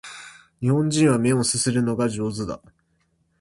[0.59, 2.59] 日本人は麺を啜るのが上手だ